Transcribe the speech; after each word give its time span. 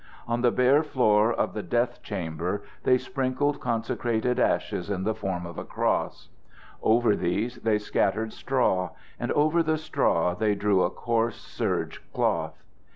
On 0.27 0.41
the 0.41 0.49
bare 0.49 0.81
floor 0.81 1.31
of 1.31 1.53
the 1.53 1.61
death 1.61 2.01
chamber 2.01 2.63
they 2.81 2.97
sprinkled 2.97 3.59
consecrated 3.59 4.39
ashes 4.39 4.89
in 4.89 5.03
the 5.03 5.13
form 5.13 5.45
of 5.45 5.59
a 5.59 5.63
cross. 5.63 6.29
Over 6.81 7.15
these 7.15 7.57
they 7.57 7.77
scattered 7.77 8.33
straw, 8.33 8.95
and 9.19 9.31
over 9.33 9.61
the 9.61 9.77
straw 9.77 10.33
they 10.33 10.55
drew 10.55 10.81
a 10.81 10.89
coarse 10.89 11.35
serge 11.39 12.01
cloth. 12.13 12.63